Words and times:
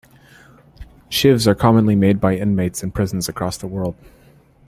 Shivs 1.11 1.45
are 1.45 1.53
commonly 1.53 1.95
made 1.95 2.19
by 2.19 2.35
inmates 2.35 2.81
in 2.81 2.89
prisons 2.89 3.29
across 3.29 3.57
the 3.57 3.67
world. 3.67 3.93